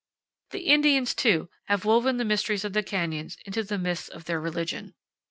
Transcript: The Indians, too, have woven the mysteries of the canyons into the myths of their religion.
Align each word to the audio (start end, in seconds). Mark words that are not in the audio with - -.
The 0.49 0.61
Indians, 0.61 1.13
too, 1.13 1.51
have 1.65 1.85
woven 1.85 2.17
the 2.17 2.25
mysteries 2.25 2.65
of 2.65 2.73
the 2.73 2.81
canyons 2.81 3.37
into 3.45 3.61
the 3.61 3.77
myths 3.77 4.07
of 4.09 4.25
their 4.25 4.41
religion. 4.41 4.95